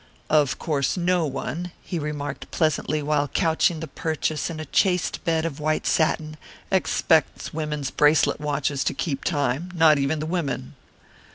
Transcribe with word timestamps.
"Of 0.31 0.57
course 0.57 0.97
no 0.97 1.27
one," 1.27 1.73
he 1.79 1.99
remarked 1.99 2.49
pleasantly 2.49 3.03
while 3.03 3.27
couching 3.27 3.81
the 3.81 3.87
purchase 3.87 4.49
in 4.49 4.59
a 4.59 4.65
chaste 4.65 5.23
bed 5.25 5.45
of 5.45 5.59
white 5.59 5.85
satin, 5.85 6.37
"expects 6.71 7.53
women's 7.53 7.91
bracelet 7.91 8.39
watches 8.39 8.83
to 8.85 8.95
keep 8.95 9.23
time. 9.23 9.69
Not 9.75 9.99
even 9.99 10.17
the 10.17 10.25
women." 10.25 10.73